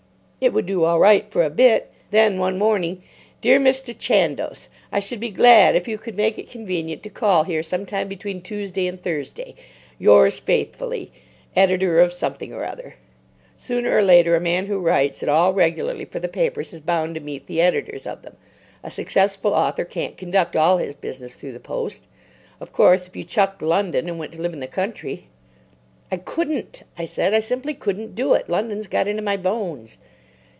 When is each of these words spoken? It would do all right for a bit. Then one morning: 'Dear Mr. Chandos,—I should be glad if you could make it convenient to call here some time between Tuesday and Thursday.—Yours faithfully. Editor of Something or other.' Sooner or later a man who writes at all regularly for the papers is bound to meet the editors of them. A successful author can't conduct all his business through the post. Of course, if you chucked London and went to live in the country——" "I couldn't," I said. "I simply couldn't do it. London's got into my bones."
It 0.43 0.53
would 0.53 0.65
do 0.65 0.85
all 0.85 0.99
right 0.99 1.29
for 1.29 1.43
a 1.43 1.51
bit. 1.51 1.91
Then 2.09 2.39
one 2.39 2.57
morning: 2.57 3.03
'Dear 3.41 3.59
Mr. 3.59 3.95
Chandos,—I 3.95 4.99
should 4.99 5.19
be 5.19 5.29
glad 5.29 5.75
if 5.75 5.87
you 5.87 5.99
could 5.99 6.15
make 6.17 6.39
it 6.39 6.49
convenient 6.49 7.03
to 7.03 7.11
call 7.11 7.43
here 7.43 7.61
some 7.61 7.85
time 7.85 8.07
between 8.07 8.41
Tuesday 8.41 8.87
and 8.87 8.99
Thursday.—Yours 8.99 10.39
faithfully. 10.39 11.11
Editor 11.55 11.99
of 11.99 12.11
Something 12.11 12.53
or 12.53 12.65
other.' 12.65 12.95
Sooner 13.55 13.95
or 13.95 14.01
later 14.01 14.35
a 14.35 14.39
man 14.39 14.65
who 14.65 14.79
writes 14.79 15.21
at 15.21 15.29
all 15.29 15.53
regularly 15.53 16.05
for 16.05 16.17
the 16.17 16.27
papers 16.27 16.73
is 16.73 16.79
bound 16.79 17.13
to 17.13 17.21
meet 17.21 17.45
the 17.45 17.61
editors 17.61 18.07
of 18.07 18.23
them. 18.23 18.35
A 18.83 18.89
successful 18.89 19.53
author 19.53 19.85
can't 19.85 20.17
conduct 20.17 20.55
all 20.55 20.79
his 20.79 20.95
business 20.95 21.35
through 21.35 21.53
the 21.53 21.59
post. 21.59 22.07
Of 22.59 22.73
course, 22.73 23.05
if 23.05 23.15
you 23.15 23.23
chucked 23.23 23.61
London 23.61 24.09
and 24.09 24.17
went 24.17 24.31
to 24.31 24.41
live 24.41 24.53
in 24.53 24.59
the 24.59 24.65
country——" 24.65 25.25
"I 26.11 26.17
couldn't," 26.17 26.81
I 26.97 27.05
said. 27.05 27.35
"I 27.35 27.41
simply 27.41 27.75
couldn't 27.75 28.15
do 28.15 28.33
it. 28.33 28.49
London's 28.49 28.87
got 28.87 29.07
into 29.07 29.21
my 29.21 29.37
bones." 29.37 29.99